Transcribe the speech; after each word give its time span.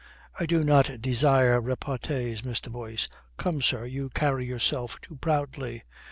"I 0.39 0.47
do 0.47 0.63
not 0.63 0.99
desire 0.99 1.61
repartees, 1.61 2.41
Mr. 2.41 2.71
Boyce. 2.71 3.07
Come, 3.37 3.61
sir, 3.61 3.85
you 3.85 4.09
carry 4.09 4.47
yourself 4.47 4.99
too 4.99 5.17
proudly. 5.17 5.83